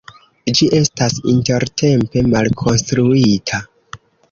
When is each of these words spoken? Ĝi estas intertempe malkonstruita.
Ĝi 0.59 0.69
estas 0.77 1.17
intertempe 1.33 2.25
malkonstruita. 2.33 3.63